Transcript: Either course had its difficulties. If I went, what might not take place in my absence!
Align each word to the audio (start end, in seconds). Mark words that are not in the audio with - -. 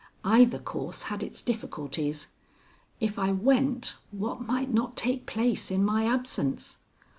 Either 0.25 0.57
course 0.57 1.03
had 1.03 1.21
its 1.21 1.43
difficulties. 1.43 2.29
If 2.99 3.19
I 3.19 3.31
went, 3.31 3.97
what 4.09 4.41
might 4.41 4.73
not 4.73 4.95
take 4.97 5.27
place 5.27 5.69
in 5.69 5.85
my 5.85 6.07
absence! 6.07 6.79